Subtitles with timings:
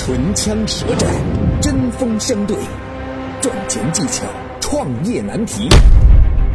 [0.00, 1.10] 唇枪舌战，
[1.60, 2.56] 针锋相对，
[3.42, 4.24] 赚钱技巧，
[4.60, 5.68] 创业难题。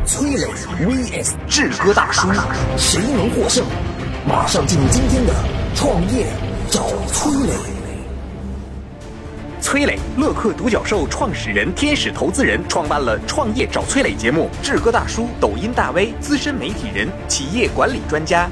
[0.06, 0.48] 崔磊
[0.80, 2.30] vs 志哥大叔，
[2.78, 3.64] 谁能获胜？
[4.26, 5.34] 马上进入今天的
[5.76, 6.26] 创业
[6.72, 7.54] 找崔磊。
[9.60, 14.50] 崔磊，乐客独角兽创始人、天使投资人，创办了《创业找崔磊》节目。
[14.64, 18.50] 志哥大叔，抖音大 V，资深媒体人，企业管理专家。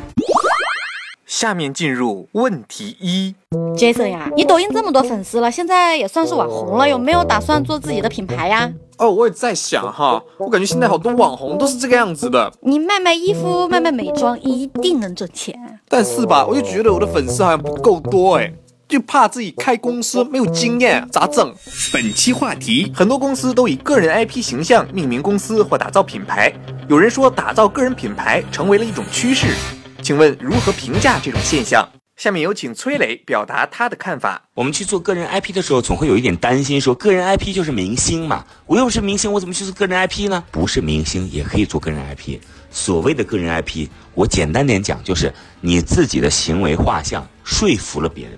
[1.42, 3.34] 下面进入问题一
[3.76, 8.72] ，Jason 呀，你抖音这么多粉丝了，现在也算是网红了，有没有打算做自己的品牌呀？
[9.00, 12.54] 哦，我也在想哈，我感觉现在好多网红都是这个样子的。
[12.62, 15.56] 你卖卖衣服，卖卖美妆，一定能挣钱。
[15.90, 18.54] 但是吧，我就觉得我的粉丝好像不够多哎，
[18.88, 21.52] 就怕自己开公司没有经验，咋整？
[21.92, 26.54] 本期话题，很多公司都以个人 IP 形象命名公司或打造品牌，
[26.88, 29.48] 有人说打造个人品牌成为了一种趋势。
[30.12, 31.88] 请问如何评价这种现象？
[32.18, 34.42] 下面有请崔磊表达他的看法。
[34.56, 40.44] 我们去做个人 IP 的时候，总会有一点担心，说个人 IP 就是明星嘛，我又不是明星，我怎么去做个人 IP 呢？
[40.52, 42.40] 不是明星也可以做个人 IP。
[42.70, 48.38] 所谓的个人 IP，我简单点讲，就是你自己的行为画像说服了别人。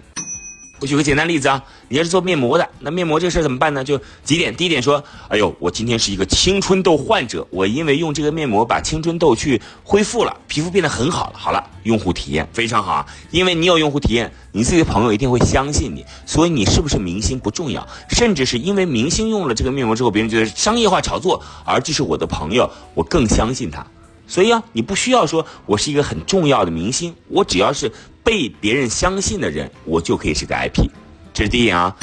[0.84, 3.82] 我举个简单例子啊，你要是做面膜的，那面膜这个事儿怎么办呢？
[3.82, 11.40] 就几点，第一点说，哎呦，我今天是一个青春痘患者，我因为用这个面膜把青春痘去恢复了，皮肤变得很好了。
[11.40, 23.88] 好了，用户体验非常好啊，因为你有用户体验，你自己的朋友一定会相信你，所以你是不是明星不重要，甚至是因为明星用了这个面膜之后，别人觉得商业化炒作，而这是我的朋友，我更相信他。
[24.28, 27.90] 所以啊，你不需要说我是一个很重要的明星，我只要是。
[28.24, 30.88] 被别人相信的人，我就可以是个 IP，
[31.34, 31.96] 这是第一点啊。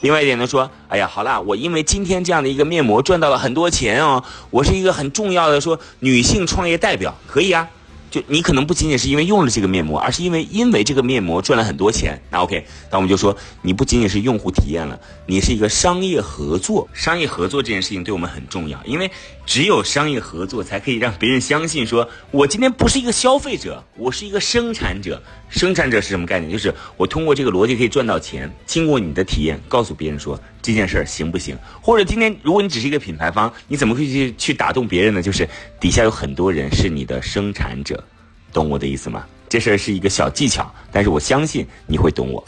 [0.00, 7.68] 另外一点呢，说，哎呀，好啦，我因为今天这样的一个面膜赚到了很多钱哦，我是一个很重要的说女性创业代表，可以啊。
[8.10, 12.18] 就你可能不仅仅是因为用了这个面膜，而是因为因为这个面膜赚了很多钱。
[12.30, 16.88] 那 OK，那我们就说你不仅仅是用户体验了，你是一个商业合作。
[16.92, 19.10] 商业合作这件事情对我们很重要，因为
[19.44, 25.22] 只有商业合作才可以让别人相信，说我今天不是一个消费者，我是一个生产者。
[25.50, 26.52] 生产者是什么概念？
[26.52, 28.50] 就是我通过这个逻辑可以赚到钱。
[28.66, 31.56] 经过你的体验，告诉别人说这件事儿行不行？
[31.80, 35.22] 或者今天如果你只是一个品牌方，你怎么会去去打动别人呢？
[35.22, 35.48] 就是
[35.80, 37.97] 底下有很多人是你的生产者，
[38.52, 39.26] 懂我的意思吗？
[39.48, 42.44] 这事儿是一个小技巧，但是我相信你会懂我。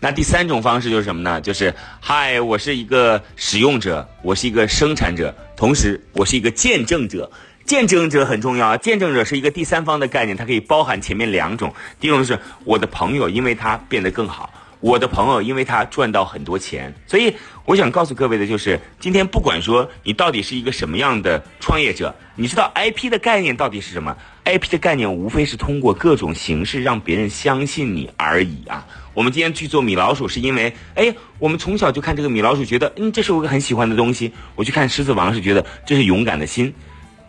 [0.00, 1.40] 那第三种方式就是什么呢？
[1.40, 7.30] 就是嗨，我是一个使用者，我是一个生产者，同时我是一个见证者。
[7.64, 8.76] 见证者很重要啊！
[8.78, 11.70] 见证者是一个第三方的概念，它可以包含前面两种。
[12.00, 14.48] 第一种是我的朋友，因为他变得更好；
[14.80, 16.94] 我的朋友，因为他赚到很多钱。
[17.06, 24.16] 所以我想告诉各位的就是，今天不管说你到底是一个什么样的创业者，你知道 IP 的概念到底是什么
[24.48, 28.86] ？IP 的概念无非是通过各种形式让别人相信你而已啊！
[29.12, 34.32] 我们今天去做米老鼠，是因为哎，我们从小就看这个米老鼠，觉得嗯，这是我个很喜欢的东西。
[34.54, 36.72] 我去看狮子王，是觉得这是勇敢的心。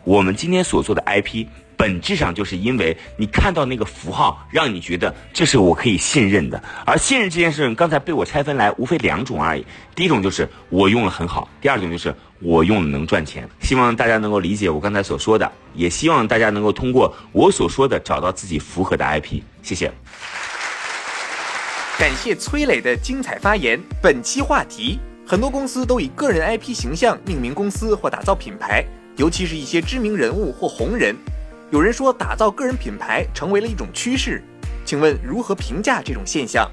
[0.06, 1.46] 我们今天所做的 IP，
[1.79, 6.62] 本质上就是因为你看到那个符号，让你觉得这是我可以信任的。
[6.85, 9.66] 而信任这件事情，刚才被我拆分来，无非两种而已。
[9.95, 13.47] 第一种就是我用了很好，第二种就是我用了能赚钱。
[13.62, 19.41] 希望大家能够理解我刚才所说的，也希望大家能够通过我所说的找到自己符合的 IP。
[19.63, 19.90] 谢谢。
[21.97, 23.79] 感谢崔磊的精彩发言。
[24.01, 28.84] 本期话题：很多公司都以个人 IP 形象命名公司或打造品牌。
[29.16, 31.13] 尤其是一些知名人物或红人，
[31.72, 34.44] 有人说打造个人品牌成为了一种趋势，
[34.84, 36.68] 请问如何评价这种现象？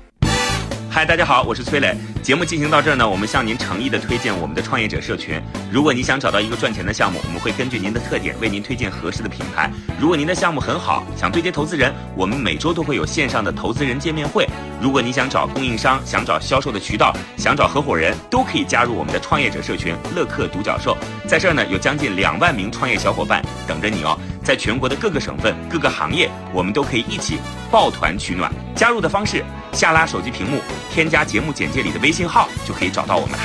[0.90, 1.94] 嗨，大家好，我是崔磊。
[2.22, 5.38] 节目进行到这儿呢，我们向您诚意的推荐我们的创业者社群。
[5.70, 9.70] 如果你想找到一个赚钱的项目，我们会根据您的特点为您推荐合适的品牌。
[10.00, 14.48] 如果您的项目很好，想对接投资人，我们每周都会有线上的投资人见面会。
[14.80, 20.96] 如果你想找供应商，想找销售的渠道，想找合伙人，都可以加入我们的创业者社群乐客独角兽。
[21.28, 24.18] 在这儿呢，有将近两万名创业小伙伴等着你哦。
[24.46, 27.36] 在全国的各个省份、各个行业，我们都可以一起
[27.68, 28.48] 抱团取暖。
[28.76, 33.42] 加入的方式：下拉手机屏幕，添加节目简介里的微信号，就可以找到我们了。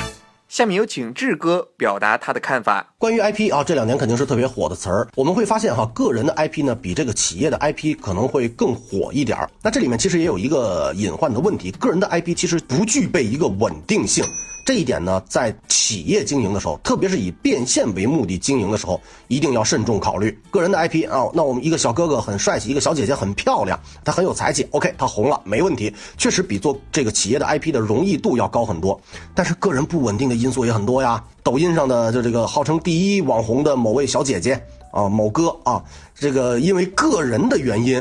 [0.47, 2.90] 下面有请志哥表达他的看法。
[3.01, 5.07] 关于 IP 啊，这两年肯定是特别火的词儿。
[5.15, 9.49] 我们会发现哈，个人的 IP 呢，比这个企业的 IP 可能会更火一点儿。
[9.63, 14.23] 那这里面其实也有一个隐患的问题，个人的 IP 其实不具备一个稳定性。
[14.63, 21.25] 这一点呢，在企业经营的时候，特别是以变现为目的经营的时候，一定要慎重考虑个人的 IP 啊。
[21.33, 29.01] 那我们一个小哥哥很帅气，一个小姐姐很漂亮，他很有才气，OK，他红了没问题，确实比做这个企业的 IP 的容易度要高很多。
[29.33, 31.21] 但是个人不稳定的因素也很多呀。
[31.43, 34.61] 抖音上的就这个号称第一网红的某位小姐姐
[34.91, 35.83] 啊，某哥啊，
[36.13, 37.99] 这个因为个人的原因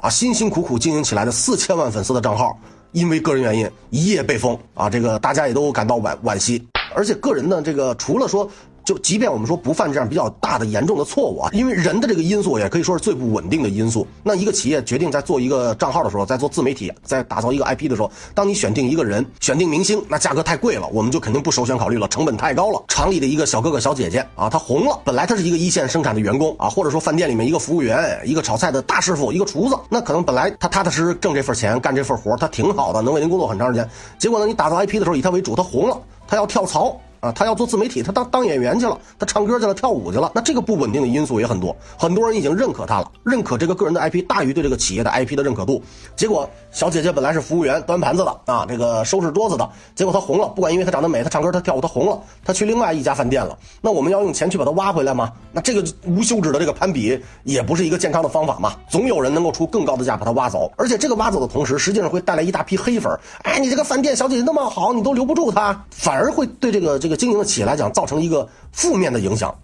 [0.00, 2.58] 啊，辛辛苦苦经营起来的四千万粉丝的账号。
[2.92, 6.66] 因为个人原因一夜被封啊，这个大家也都感到惋惋惜。
[6.92, 8.50] 而且个人呢，这个除了说。
[8.90, 14.04] 就即便我们说不犯这样比较大的严重的错误啊，因为人的这个因素也可以说是最不稳定的因素。
[14.24, 22.82] 那一个企业决定在做一个账号的时候，在做自媒体，在打造一个 IP 的时候，当你选定一个人，选定明星，那价格太贵了，我们就肯定不首选考虑了，成本太高了。
[22.88, 33.88] 厂里的一个小哥哥小姐姐啊，他红了，本来他是一个一线生产的员工啊，或者说饭店里面一个服务员，一个炒菜的大师傅，一个厨子，那可能本来他踏踏实实挣这份钱，干这份活，他挺好的，能为您工作很长时间。
[34.18, 35.96] 结果呢，你打造 IP 的时候以他为主，他红了，
[36.26, 37.00] 他要跳槽。
[37.20, 40.32] 啊，他要做自媒体，他当当演员去了，他唱歌去了，跳舞去了。
[40.34, 45.82] 那这个不稳定的因素也很多，很多人已经认可他了，认可这个个人的 IP 大于对这个企业的 IP 的认可度。
[46.16, 50.48] 结果小姐姐本来是服务员，端盘子的啊，这个收拾桌子的，结果她红了。
[50.48, 53.56] 不管因为她长得美，她唱歌，她跳舞，她红了，她去另外一家饭店了。
[53.82, 55.30] 那我们要用钱去把她挖回来吗？
[55.52, 58.72] 那这个无休止的这个攀比也不是一个健康的方法嘛。
[58.88, 63.12] 总有人能够出更高的价把她挖走，而且这个挖走的同时，实际上会带来一大批黑粉。
[63.42, 67.92] 哎，你这个饭店小姐姐那么好，你都留不住她，反而会对这个这个经营的企业来讲。
[67.92, 69.54] 造成一个负面的影响，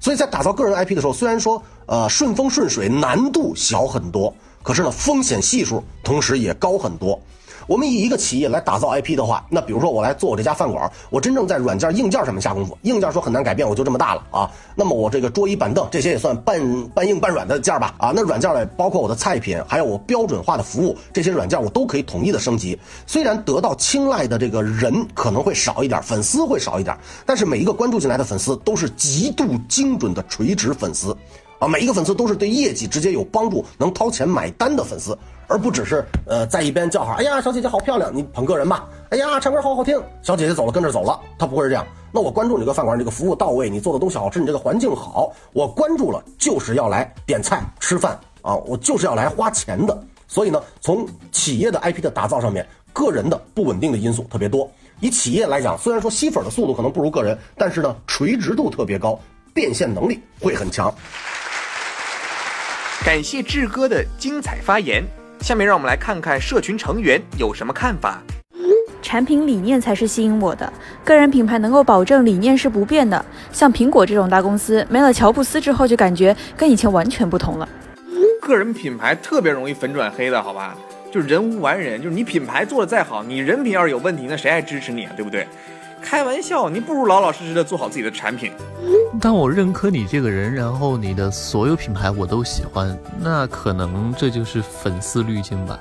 [0.00, 7.20] 所以在打造个人 IP 的时候，虽然说呃顺风顺水，难度小很多，可是呢风险系数同时也高很多。
[7.68, 14.50] 我们以一个企业来打造 IP 的话，那比如说我来做我这家饭馆，我真正在软件硬件上面下功夫，硬件说很难改变，我就这么大了啊。
[14.74, 18.10] 那么我这个桌椅板凳这些也算半半硬半软的件吧啊。
[18.16, 22.78] 那软件呢，包括我的菜品，还有我标准化的服务，这些软件我都可以统一的升级。
[23.06, 31.14] 虽然得到青睐的这个人可能会少一点，粉丝会少一点，但是每一个关注进来的粉丝都是极度精准的垂直粉丝。
[31.58, 35.16] 啊，每一个粉丝都是对业绩直接有帮助、能掏钱买单的粉丝，
[35.46, 38.88] 而不只是呃在一边叫好，哎呀，小姐姐好漂亮，你捧个人吧。
[39.10, 41.86] 哎呀，唱歌好好听，小姐姐走了跟着走了，他不会是这样。
[42.12, 49.98] 那我关注你这个饭馆，这个服务到位，你做的东西好吃，你这个环境好，我关注了就是要来点菜吃饭啊，我就是要来花钱的。
[50.26, 54.70] 所以呢，从企业的 IP 的打造上面，个人的不稳定的因素特别多。
[55.00, 59.18] 以企业来讲，虽然说吸粉的速度可能不如个人，但是呢，垂直度特别高，
[59.54, 60.94] 变现能力会很强。
[63.04, 65.02] 感谢志哥的精彩发言。
[65.40, 68.20] 下面让我们来看看社群成员有什么看法。
[69.00, 70.70] 产品理念才是吸引我的，
[71.04, 73.24] 个人品牌能够保证理念是不变的。
[73.52, 77.68] 像苹果这种大公司，没了乔布斯之后，就感觉跟以前完全不同了。
[78.42, 80.76] 个人品牌特别容易粉转黑的，好吧？
[81.10, 85.12] 就人无完人，就是你品牌做的再好，你人品要是有问题，那谁还支持你啊？
[85.16, 85.46] 对不对？
[86.02, 88.52] 开玩笑，你不如老老实实的做好自己的产品。
[89.20, 95.78] 当我认可你这个人，然后你的所有品牌我都喜欢，那可能这就是粉丝滤镜吧。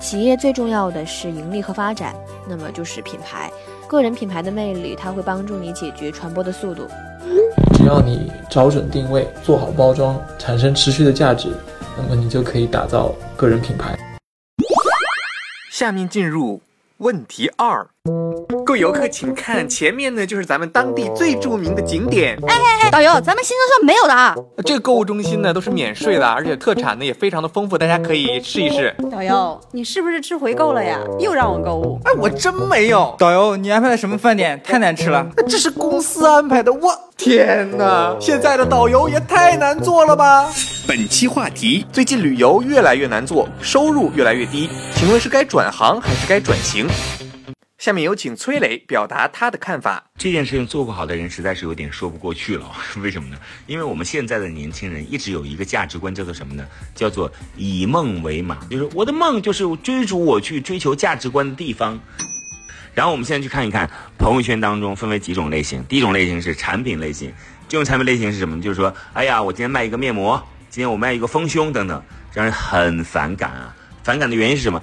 [0.00, 2.14] 企业最重要的是盈利和发展，
[2.48, 3.50] 那么就是品牌。
[3.86, 6.88] 个人品牌的魅力，它会帮助你解决传播的速度。
[7.74, 11.52] 只要你找准定位，做好包装，产生持续的价值，
[11.96, 13.96] 那么你就可以打造个人品牌。
[15.70, 16.60] 下面进入
[16.98, 17.86] 问题二。
[18.66, 22.36] 各位游客，请看前面呢，就是咱们当地最著名的景点。
[22.48, 24.34] 哎哎哎，导游，咱们新车上没有的啊。
[24.64, 28.92] 这个购物中心呢都是免税的，而且特产呢也非常的丰富，大家可以试一试。
[29.08, 30.98] 导游，你是不是吃回购了呀？
[31.20, 32.00] 又让我购物？
[32.04, 33.14] 哎，我真没有。
[33.20, 34.60] 导游，你安排的什么饭店？
[34.64, 35.24] 太难吃了。
[35.48, 36.72] 这是公司安排的。
[36.72, 40.50] 我天哪，现在的导游也太难做了吧！
[40.88, 46.88] 本期话题：最近旅游越来越难做，收入越来越低，请问是该转行还是该转型？
[47.82, 50.04] 下面有请崔磊表达他的看法。
[50.16, 52.70] 这件事情做不好的人实在是有点说不过去了。
[53.02, 53.36] 为什么呢？
[53.66, 56.64] 因为我们现在的年轻人一直有一个价值观，叫做什么呢？
[56.94, 61.98] 叫做以梦为马，就是我的梦就是追逐我去追求价值观的地方。
[62.94, 65.82] 然后我们现在去看一看朋友圈当中分为几种类型。
[65.86, 67.34] 第一种类型是产品类型，
[67.68, 68.62] 这种产品类型是什么？
[68.62, 70.40] 就是说，哎呀，我今天卖一个面膜，
[70.70, 72.00] 今天我卖一个丰胸等等，
[72.32, 73.74] 让人很反感啊。
[74.04, 74.82] 反感的原因是什么？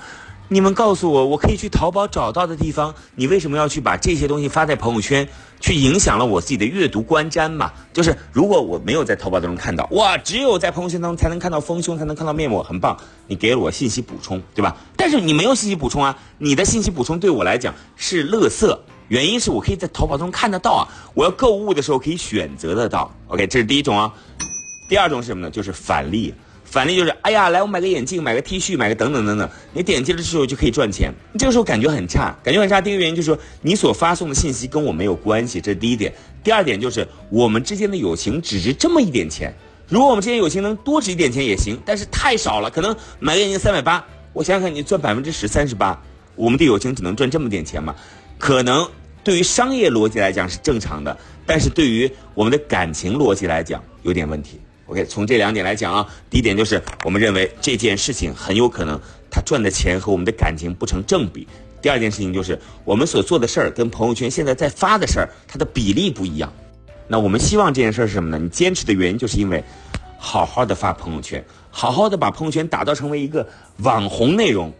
[0.51, 5.29] 你们告诉我，我可以去淘宝找到的地方，你为什么要去把这些东西发在朋友圈，
[5.59, 7.71] 去影响了我自己的阅读观瞻嘛？
[7.93, 14.75] 就是如果我没有在淘宝当中看到，哇，只有在朋友圈当中才能看到丰胸，才能看到面膜，很棒，你给了我信息补充，对吧？
[14.97, 18.75] 但是你没有信息补充啊，你的信息补充对我来讲是垃圾，
[19.09, 20.81] 原因是我可以在淘宝中看得到啊，
[21.13, 23.13] 我要购物的时候可以选择得到。
[23.27, 24.11] OK，这是第一种啊，
[24.89, 25.51] 第二种是什么呢？
[25.51, 26.33] 就是返利。
[26.69, 31.11] 反例就是，哎呀，来我买个眼镜，买个 T 恤，买个等等等等，你点击的时候就可以赚钱。
[31.38, 32.79] 这个时候感觉很差，感觉很差。
[32.79, 36.13] 第一个原因就是说，你所发送的信息跟我没有关系，这是第一点。
[36.43, 39.51] 第二点就是我们之间的友情只值这么一点钱。
[39.88, 45.99] 如果我们之间友情能多值一点钱也行，但是太少了，可能买个眼镜三百八，我想想看，你赚百分之十三十八，
[46.35, 47.95] 我们的友情只能赚这么点钱嘛？
[48.38, 48.88] 可能
[49.23, 54.59] 对于商业逻辑来讲是正常的，但是对于我们的感情逻辑来讲有点问题。
[54.89, 61.48] OK，从这两点来讲啊，第一点就是我们认为这件事情很有可能他赚的钱和我们的感情不成正比。
[61.79, 66.51] 第二件事情就是我们所做的事儿跟朋友圈现在在发的事儿，它的比例不一样。
[67.08, 68.39] 那我们希望这件事儿是什么呢？
[68.39, 69.63] 你坚持的原因就是因为，
[70.17, 74.74] 好好的发朋友圈，好好的把朋友圈打造成为一个网红内容。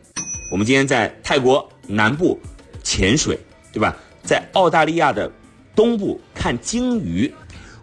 [0.52, 2.40] 我们今天在泰国南部
[2.84, 3.40] 潜水，
[3.72, 3.96] 对吧？
[4.24, 5.32] 在澳大利亚的
[5.76, 7.32] 东部看鲸鱼，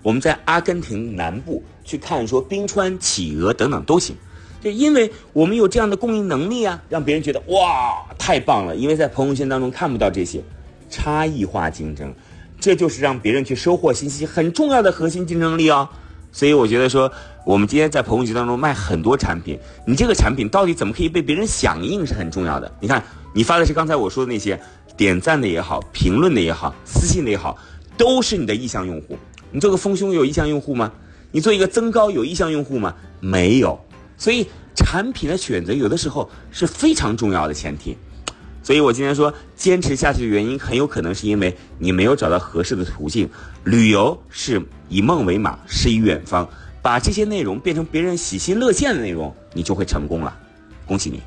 [0.03, 4.15] 我们在阿根廷南部去看说冰川、企鹅等等都行。
[4.61, 8.75] 就因为我们有这样的供应能力啊，让别人觉得哇太棒了。
[8.75, 10.43] 因为在朋友圈当中看不到这些
[10.91, 12.13] 差异化竞争，
[12.59, 15.89] 这就是让别人去收获信息很重要的核心竞争力哦。
[16.33, 17.11] 所以我觉得说，
[17.47, 22.71] 我们今天在朋友圈当中卖很多产品，你这个产品到底怎么可以被别人响应是很重要的。
[22.81, 23.03] 你看，
[23.35, 24.61] 你发的是刚才我说的那些
[24.97, 27.57] 点赞的也好，评论的也好，私信的也好，
[27.97, 29.17] 都是你的意向用户。
[29.51, 30.93] 你做个丰胸有意向用户吗？
[31.31, 32.95] 你做一个增高有意向用户吗？
[33.21, 33.79] 没有。
[34.17, 37.97] 所以产品的选择有的时候是非常重要的前提，
[38.63, 43.29] 所以我今天说坚持下去的原因，很有可能是因为你没有找到合适的途径。
[43.65, 46.49] 旅游是以梦为马，诗与远方，
[46.81, 50.35] 把这些内容变成别人喜新乐见的内容，你就会成功了。
[50.87, 51.21] 恭喜你！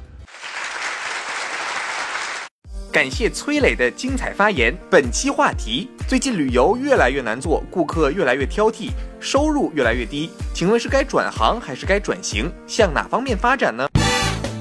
[2.91, 4.75] 感谢崔磊的精彩发言。
[4.89, 12.49] 本期话题：最近旅游越来越难做，顾客越来越挑剔，收入越来越低，请问是该转行还是该转型？
[12.65, 13.85] 向哪方面发展呢？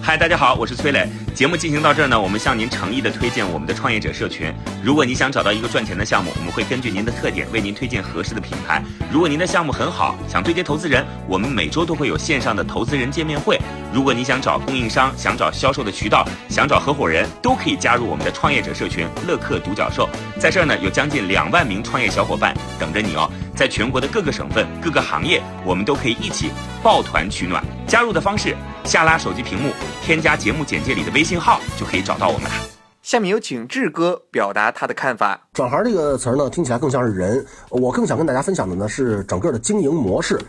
[0.02, 1.06] 嗨，大家好，我是崔磊。
[1.34, 4.52] 节目进行到这儿呢，我们向您诚意的推荐我们的创业者社群。
[4.82, 8.82] 如果你想找到一个赚钱的项目，我们会根据您的特点为您推荐合适的品牌。
[9.12, 13.60] 如果您的项目很好，想对接投资人，我们每周都会有线上的投资人见面会。
[13.92, 20.08] 如果你想找供应商，想找销售的渠道，想找合伙人，都可以加入我们的创业者社群乐客独角兽。
[20.38, 23.30] 在这儿呢，有将近两万名创业小伙伴等着你哦。
[23.58, 26.48] 在全国的各个省份、各个行业，我们都可以一起
[26.80, 27.60] 抱团取暖。
[27.88, 32.54] 加入的方式：下拉手机屏幕，添加节目简介里的微信号，就可以找到我们了。
[33.02, 35.40] 下面有请志哥表达他的看法。
[35.52, 40.40] 转行这个词儿呢，听起来更像是人，我更想跟大家分享的呢是整个的经营模式。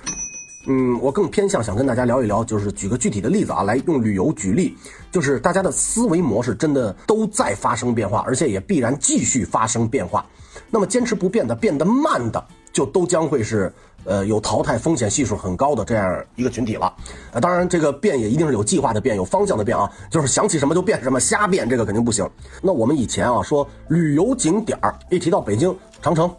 [0.67, 4.77] 嗯，我更偏向想跟大家聊一聊，就是举个具体的例子啊，来用旅游举例，
[5.11, 10.23] 就是大家的思维模式真的都在发生变化，而且也必然继续发生变化。
[10.69, 12.45] 那么坚持不变的、变得慢的。
[12.79, 13.69] 就都将会是，
[14.05, 16.93] 呃，有淘汰风险系数很高的这样一个群体了。
[17.33, 22.25] 呃，当然这个变也一定是有计划的变，有方向的变啊，就是想起什么就变什么，瞎变这个肯定不行。
[22.62, 26.33] 那我们以前啊说旅游景点儿，一提到北京长城、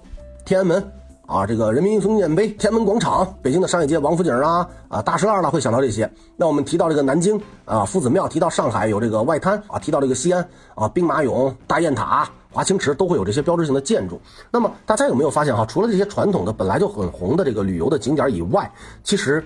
[0.47, 0.82] 天安门
[1.26, 6.11] 啊，这个人民英雄纪念碑、天安门广场、北京的商业街王府井啊啊大栅栏了，会想到这些。
[6.38, 12.26] 那我们提到这个南京啊夫子庙，提到上海有这个外滩啊，提到这个西安啊兵马俑、大雁塔。
[12.52, 14.21] 华清池都会有这些标志性的建筑。
[14.50, 15.64] 那么大家有没有发现哈？
[15.64, 18.71] 除了这些传统的本来就很红的这个旅游的景点以外，
[19.04, 19.45] 其实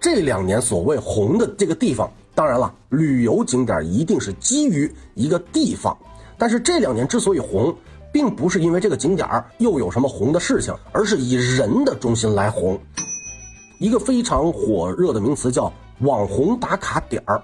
[0.00, 5.96] 这两年所谓红的这个地方，当然了，旅游景点一定是基于一个地方。
[6.38, 7.74] 但是这两年之所以红，
[8.12, 12.78] 并不是因为这个景点又有什么红的事情，而是以人的中心来红。
[13.78, 15.70] 一个非常火热的名词叫
[16.00, 17.42] 网红打卡点儿，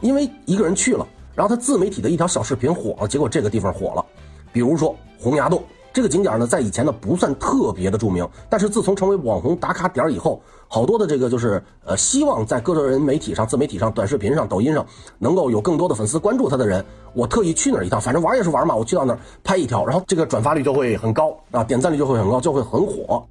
[0.00, 4.04] 因为一个人去了，然后他自媒体的一条小视频火了，结果这个地方火了。
[4.52, 5.62] 比如说洪崖洞
[5.92, 14.86] 这个景点呢，在以前呢不算特别的著名，但是自从成为网红打卡点以后，好多的这个就是呃，希望在个人媒体上、自媒体上、短视频上、抖音上
[15.18, 23.26] 能够有更多的粉丝关注他的人，我特意去那儿一趟，反正玩也是玩嘛，我去到那儿拍一条，然后这个转发率就会很高啊，点赞率就会很高，就会很火。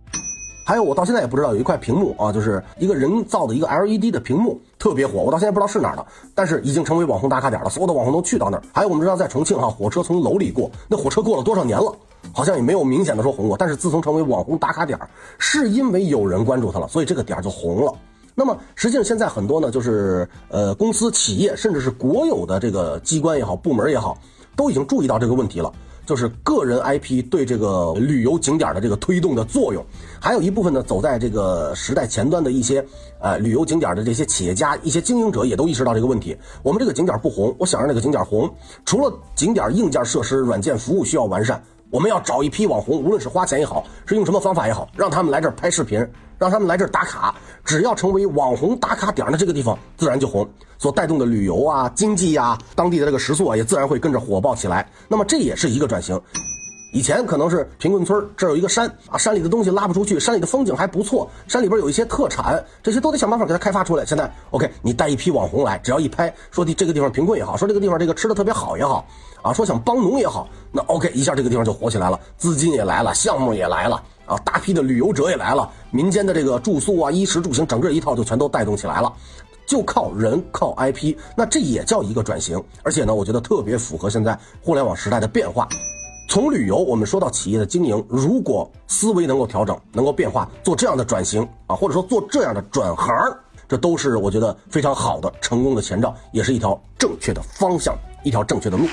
[0.68, 5.22] 还有，我到现在也不知道有一块屏幕啊，就是一个人造的一个 LED 的屏幕，特别火。
[5.22, 6.06] 我到现在不知道是哪儿的，
[6.36, 8.64] 但是已经成为网红打卡点了，所有的网红都去到那儿。
[8.74, 11.96] 还有，我们知道在重庆哈，火车从楼里过，那火车过了多少年了，
[12.34, 13.56] 好像也没有明显的说红过。
[13.58, 15.10] 但是自从成为网红打卡点儿，
[15.40, 17.94] 是因为有人关注它了，所以这个点儿就红了。
[18.36, 24.18] 那么实际上现在很多呢，就是呃公司、企业，甚至是国有的这个机关也好、部门也好，
[24.54, 25.72] 都已经注意到这个问题了。
[26.08, 29.86] 就是个人 IP 对这个旅游景点的这个推动的作用，
[30.22, 32.84] 还有一部分呢，走在这个时代前端的一些
[33.20, 36.38] 呃旅游景点的这些企业家、一些经营者也都意识到这个问题。
[36.64, 38.50] 我们这个景点不红，我想让这个景点红，
[38.86, 46.06] 除了景点硬件设施、软件服务需要完善，我们要找一批网红，无论是花钱也好，是用什么方法也好，让他们来这儿拍视频。
[46.40, 47.34] 让他们来这儿打卡，
[47.66, 54.88] 只要成为网红打卡点的这个地方，自然就红，所带动的旅游啊、经济呀、当地的这个食宿啊，也自然会跟着火爆起来。
[55.08, 56.22] 那么这也是一个转型。
[56.98, 64.04] 以前可能是贫困村，这有一个山啊，山里的东西拉不出去，山里的风景还不错，山里边有一些特产，这些都得想办法给它开发出来。
[64.04, 69.06] 现在 OK，你带一批网红来，只要一拍，说的这个地方贫困也好，说这个地方这个吃的特别好也好，
[69.44, 74.02] 啊，说想帮农也好，那 OK，一下这个地方就火起来了，资金也来了，项目也来了。
[74.26, 79.14] 啊，大批的旅游者也来了，民间的这个住宿啊、衣食住行，整个一套就全都带动起来了。
[79.68, 82.62] 就靠人靠 IP，那这也叫一个转型。
[82.84, 85.68] 而且呢，我觉得特别符合现在互联网时代的变化。
[86.28, 93.16] 从旅游，我们说到企业的经营，如果思维能够调整，能够变化，做这样的转型啊，或者说做这样的转行，
[93.66, 98.86] 这都是我觉得非常好的成功的前兆，也是一条正确的方向，一条正确的路。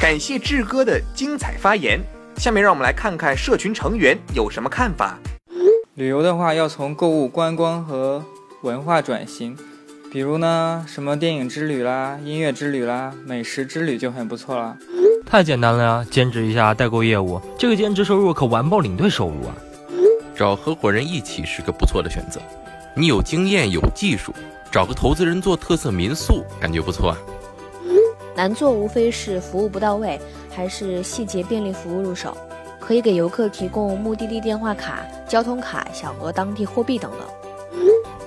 [0.00, 2.00] 感谢志哥的精彩发言。
[2.36, 5.18] 下面让我们来看看社群成员有什么看法。
[5.94, 8.24] 旅游的话，要从购物、观光和
[8.62, 9.58] 文化转型，
[10.12, 14.78] 比如呢，什么电影之旅啦、音乐之旅啦、美食之旅就很不错了。
[15.30, 19.54] 太简单了呀，兼职一下代购业务，这个兼职收入可完爆领队收入啊！
[20.34, 22.40] 找合伙人一起是个不错的选择，
[22.96, 24.34] 你有经验有技术，
[24.72, 27.18] 找个投资人做特色民宿，感觉不错啊。
[28.34, 30.20] 难做无非是服务不到位，
[30.52, 32.36] 还是细节便利服务入手，
[32.80, 37.20] 可以给游客提供目的地电话卡、交通卡、小额当地货币等等。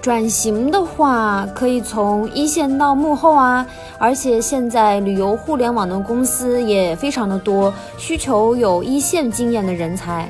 [0.03, 3.65] 转型的话，可以从一线到幕后啊，
[3.97, 10.29] 而且现在旅游互联网的公司也非常的多，需求有一线经验的人才。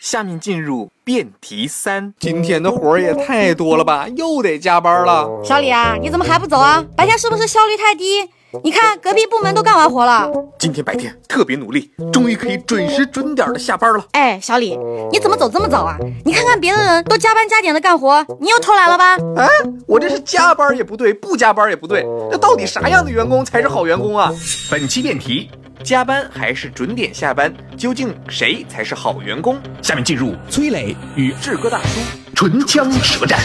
[0.00, 5.28] 下面进入辩题三，今天的活儿也太多了吧，又得加班了。
[5.42, 6.84] 小李啊，你怎么还不走啊？
[6.94, 8.30] 白天是不是效率太低？
[8.62, 14.04] 你看隔壁部门都干完活了，今天白天特别努力，终于可以准时准点的下班了。
[14.12, 14.76] 哎，小李，
[15.10, 15.96] 你怎么走这么早啊？
[16.24, 19.14] 你看看别的人都加班加点的干活，你又偷懒了吧？
[19.36, 19.48] 啊，
[19.86, 24.32] 我这是加班也不对，不加班也不对，那到底啥样的员工才是好员工啊？
[24.70, 25.50] 本期辩题。
[25.84, 27.54] 加班还是准点下班？
[27.76, 29.58] 究竟谁才是好员工？
[29.82, 32.00] 下面进入崔磊与志哥大叔
[32.34, 33.38] 唇枪舌战。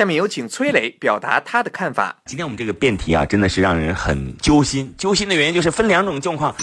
[0.00, 2.16] 下面有请崔磊表达他的看法。
[2.24, 4.94] 今天我们这个辩题啊，真的是让人很揪心。
[4.96, 6.56] 揪心的原因就是分两种状况：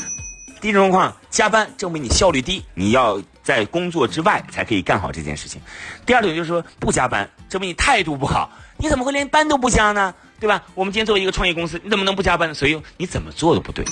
[0.59, 5.61] 第一种状况，加班证明你效率低，你要在工作之外才可以干好这件事情；
[6.03, 10.11] 第二种就是说不加班，证明你态度不好，你怎么会连班都不加呢？
[10.39, 10.63] 对吧？
[10.73, 12.51] 我们今天作为一个创业公司，你怎么能不加班？
[12.55, 13.85] 所以你怎么做都不对。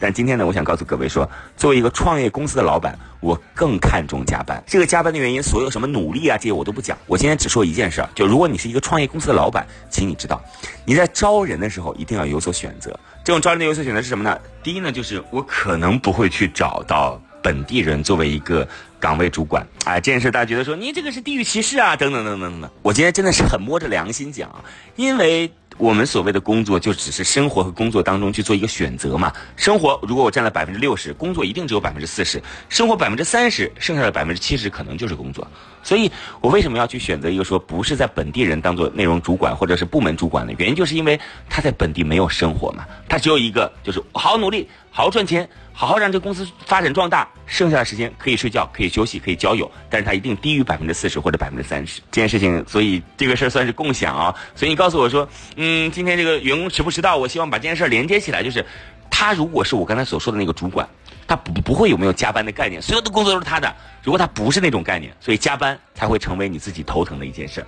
[0.00, 4.62] 但今天呢，我想告诉各位说，作为一个创业公司的老板，我更看重加班。
[4.66, 6.98] 这个加班的原因，所有什么努力啊这些我都不讲。
[7.06, 10.42] 我今天只说一件事儿，就如果你是一个创业公司的老板，请你知道，
[10.84, 12.90] 你在招人的时候一定要有所选择。
[13.24, 14.38] 这种招人的有所选择是什么呢？
[14.62, 18.68] 第一呢，就是我可能不会去找到本地人作为一个
[19.00, 19.66] 岗位主管。
[19.84, 22.70] 哎，这件事大家觉得说你这个是地域歧视啊，等等等等等等。
[22.82, 24.50] 我今天真的是很摸着良心讲，
[24.96, 25.50] 因为。
[25.76, 29.32] 我们所谓的工作，就只是生活和工作当中去做一个选择嘛。
[29.56, 32.42] 生活如果我占了百分之六十，工作一定只有百分之四十。
[32.68, 35.46] 生活百分之三十，剩下的百分之七十可能就是工作。
[35.82, 36.10] 所以
[36.40, 42.86] 我为什么要去选择一个说不是在本地人当做内容主管或者是部门主管的原因，就是因为他在本地没有生活嘛。
[43.08, 47.28] 他只有一个，就是好好努力，好好赚钱，好好让这公司发展壮大。
[47.46, 52.00] 剩下的时间可以睡觉，可以休息，可以交友，但是他一定低于百分之四十或者百分之三十。
[52.10, 54.34] 这件事情，所以这个事儿算是共享啊。
[54.54, 55.28] 所以你告诉我说，
[55.66, 57.16] 嗯今天这个员工迟不迟到？
[57.16, 58.62] 我希望把这件事儿连接起来，就是
[59.10, 60.86] 他如果是我刚才所说的那个主管。
[61.26, 63.74] 他不不会有没有加班的概念，所有的工作都是他的。
[64.02, 67.64] 如果他不是那种概念，所以加班才会成为你自己头疼的一件事。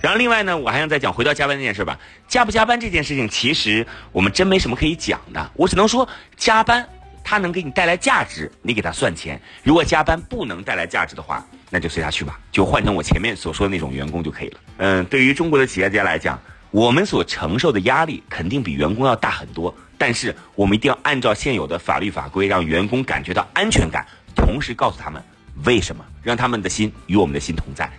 [0.00, 1.98] 然后另外呢，我还想再讲回到加班这件事吧。
[2.28, 5.50] 加不加班这件事情，其实我们真没什么可以讲的。
[5.54, 6.88] 我只能说，加班
[7.24, 14.60] 它能给你带来价值，你给他算钱；如果加班不能带来价值的话，那就随他去吧，就换成我前面所说的那种员工就可以了。
[14.76, 16.40] 嗯，对于中国的企业家来讲，
[16.76, 19.74] 我们所承受的压力肯定比员工要大很多。
[19.96, 25.24] 但是我们一定要按照现有的法律法规，让员工感觉到安全感，同时告诉他们
[25.64, 27.90] 为什么，让他们的心与我们的心同在。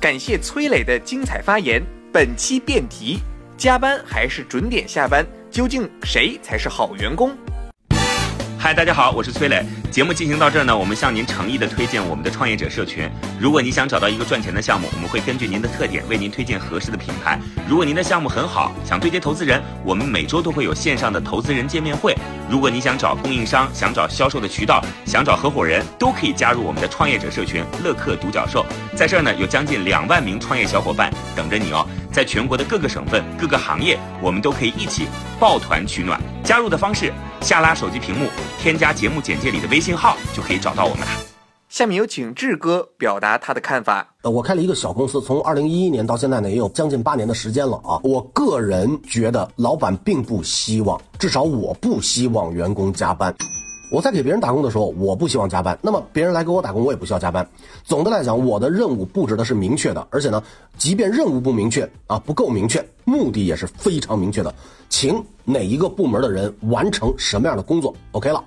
[0.00, 1.82] 感谢崔磊的精彩发言。
[2.10, 3.18] 本期辩题：
[3.58, 5.22] 加班还是准点下班？
[5.50, 7.36] 究竟谁才是好员工？
[8.66, 9.64] 嗨，大家好，我是崔磊。
[9.92, 13.08] 节目进行到这儿呢，我们向您诚意的推荐我们的创业者社群。
[13.38, 17.38] 如果你想找到一个赚钱的项目，我们会根据您的特点为您推荐合适的品牌。
[17.68, 22.12] 如果您的项目很好，想对接投资人，我们每周都会有线上的投资人见面会。
[22.50, 28.66] 如果你想找供应商，想找销售的渠道，想找合伙人，都可以加入我们的创业者社群乐客独角兽。
[28.96, 31.86] 在这儿呢，有将近两万名创业小伙伴等着你哦。
[32.16, 35.06] 在全国的各个省份、各个行业，我们都可以一起
[35.38, 36.18] 抱团取暖。
[36.42, 38.26] 加入的方式：下拉手机屏幕，
[38.58, 41.08] 添加节目简介里的微信号，就可以找到我们了。
[41.68, 44.14] 下面有请志哥表达他的看法。
[44.22, 48.00] 呃，我开了一个小公司，从二零一一年到现在呢，也有将近八年的时间了啊。
[48.02, 53.34] 我个人觉得，老板并不希望，至少我不希望员工加班。
[53.88, 55.78] 我在给别人打工的时候，我不希望加班。
[55.80, 57.48] 那么别人来给我打工，我也不需要加班。
[57.84, 60.42] 总的来讲，我的任务布置的是明确的，而且呢，
[60.76, 64.52] 即便任务不明确啊，不够明确，目的也是非常明确的，
[64.88, 68.42] 请哪一个部门的人完成什么样的工作，OK 了。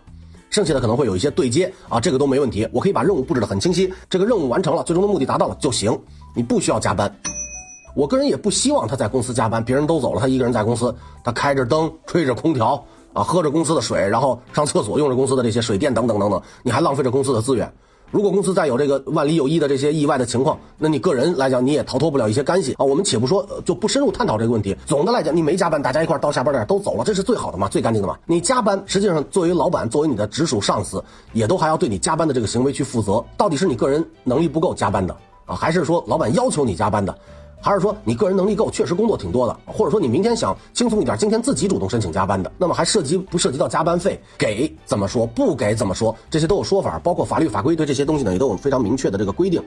[0.49, 5.97] 剩下的可能会有一些对接啊，这个都没问题，我可以把任务布置的很清晰，这个任务完成了，最终的目的达到了就行，
[6.35, 7.09] 你不需要加班。
[7.95, 12.83] 我个人也不希望他在公司加班，别人都走了，他一个人在公司，他开着灯，吹着空调
[13.19, 17.69] 啊，喝着公司的水，然后上厕所用着公司的这些水电等等等等，你还浪费着公司的资源。
[18.11, 22.85] 如果公司再有这个万里有一的这些意外的情况，那你个人来讲你也逃脱不了一些干系啊。
[22.85, 24.73] 我们且不说，就不深入探讨这个问题。
[24.85, 28.17] 总的来讲，你没加班，大家一块到下班点都走了，这是最好的嘛，最干净的嘛。
[28.25, 31.03] 你加班，实际上作为老板，作为你的直属上司，
[31.33, 33.21] 也都还要对你加班的这个行为去负责。
[33.35, 35.13] 到底是你个人能力不够加班的
[35.45, 37.13] 啊，还是说老板要求你加班的？
[37.61, 49.61] 还是说你个人能力够，确实工作挺多的，或者说你明天想轻松一点，今天自己主动申请加班的，那么还涉及不涉及到加班费给怎么说，不给怎么说，这些都有说法，包括法律法规对这些东西呢也都有非常明确的这个规定。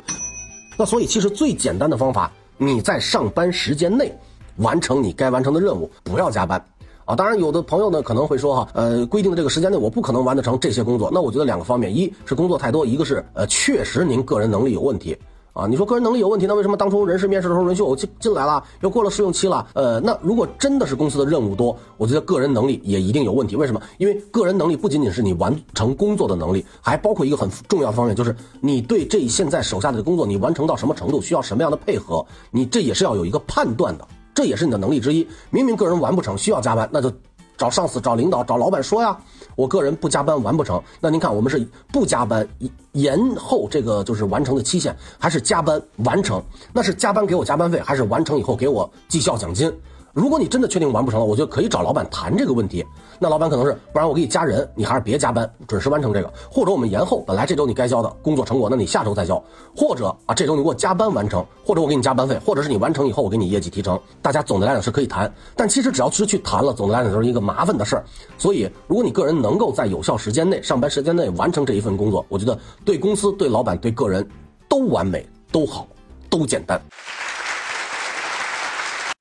[0.79, 4.11] 那所以其实最简单的方法，你在上班时间内
[4.57, 6.65] 完成你该完成的任务，不要加班
[7.05, 7.15] 啊。
[7.15, 15.15] 当然有的朋友呢可能会说哈，呃，规定的这个时间内我不可能完得成这些工作，那我觉得两个方面，一是工作太多，一个是呃确实您个人能力有问题。
[15.53, 19.67] 啊，你说个人能力有问题，那为什么当初人事面试的时候允许我进进来了，又过了试用期了？
[19.75, 23.55] 呃，那如果真的是公司的任务多，我觉得个人能力也一定有问题。
[23.55, 23.81] 为什么？
[23.99, 35.27] 因为个人能力不仅仅是你完成工作的能力，还包括一个很重要的方面，就是你对这现在手下的工作你完成到什么程度，需要什么样的配合，你这也是要有一个判断的，这也是你的能力之一。
[35.51, 37.13] 明明个人完不成，需要加班，那就。
[37.57, 39.17] 找上司、找领导、找老板说呀，
[39.55, 40.83] 我个人不加班完不成。
[41.01, 42.47] 那您看，我们是不加班
[42.93, 46.43] 延后这个就是完成的期限，还是加班完成？
[46.73, 49.73] 那是加班给我加班费，还是完成以后给我绩效奖金？
[50.13, 52.85] 如果你真的确定完不成了，我觉得可以找老板谈这个问题。
[53.19, 59.43] 那老板可能是，不然我给你加人，你还是别加班，准时完成这个，或者我们延后，本来这周你该交的工作成果，那你下周再交，
[59.75, 65.33] 或者啊这周你给我加班完成，或者我给你加班费，或者是你完成以后我给你业绩提成，大家总的来讲是可以谈。
[65.57, 68.05] 但其实只要是去谈了，总的来讲都是一个麻烦的事儿。
[68.37, 74.29] 所以如果你个人能够在有效时间内、上班时间内完成这一份工作，我觉得对公司、对老板、对个人
[74.69, 75.87] 都完美、都好、
[76.29, 76.79] 都简单。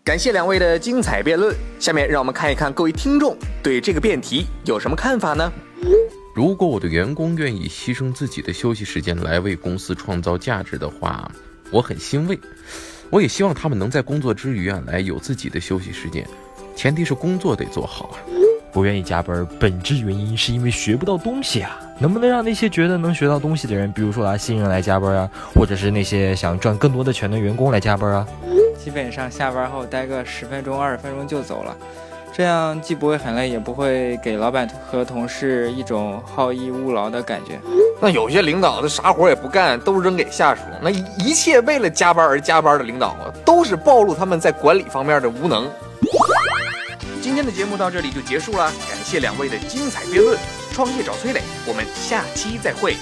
[0.04, 1.56] 感谢两位的精彩辩论。
[1.80, 5.52] 下面让我们看一看各位听众对这个辩题有什么看法呢？
[6.34, 11.32] 如果我的员工愿意牺牲自己的休息时间来为公司创造价值的话，
[11.70, 12.40] 我很欣慰。
[13.12, 16.28] 我也希望他们能在工作之余啊，来有自己的休息时间。
[16.76, 18.18] 前提是工作得做好啊。
[18.74, 21.78] 不愿意加班，本质原因是因为学不到东西啊。
[22.00, 28.28] 能不能让那些觉得能学到东西的人，比如说啊新人来加班啊，或者是那些想赚更多的钱的员工来加班啊？
[28.84, 31.78] 基本上下班后待个十分钟、二十分钟就走了，
[32.34, 37.60] 这样既不会很累，也不会给老板和同事一种好逸恶劳的感觉。
[38.02, 43.16] 那有些领导他啥活也不干，都扔给下属，那一切为了加班而加班的领导，
[43.46, 45.70] 都是暴露他们在管理方面的无能。
[47.22, 50.36] 今天的节目到这里就结束了，感谢两位的精彩辩论。
[50.74, 52.96] 创业找崔磊，我们下期再会。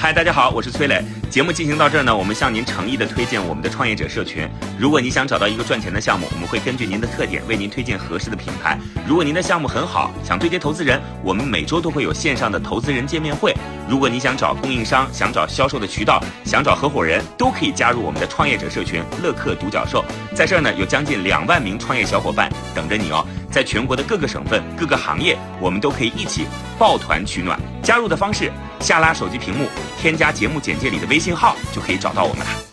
[0.00, 1.02] 嗨，大家好，我是崔磊。
[1.28, 4.48] 节目进行到这儿呢，我们向您诚意的推荐我们的创业者社群。
[4.78, 8.78] 如果你想找到一个赚钱的项目，我们会根据您的特点为您推荐合适的品牌。
[9.08, 13.52] 如果您的项目很好，想对接投资人，我们每周都会有线上的投资人见面会。
[13.88, 20.04] 如果你想找供应商，想找销售的渠道，想找合伙人，都可以加入我们的创业者社群乐客独角兽。
[20.32, 23.26] 在这儿呢，有将近两万名创业小伙伴等着你哦。
[23.58, 26.46] 在全国的各个省份、各个行业，我们都可以一起
[26.78, 27.58] 抱团取暖。
[27.82, 29.66] 加入的方式：下拉手机屏幕，
[30.00, 32.67] 添加节目简介里的微信号，就可以找到我们了。